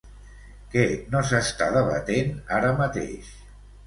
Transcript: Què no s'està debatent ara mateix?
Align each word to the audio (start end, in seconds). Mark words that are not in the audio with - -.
Què 0.69 0.85
no 1.15 1.19
s'està 1.31 1.67
debatent 1.75 2.31
ara 2.57 2.73
mateix? 2.81 3.29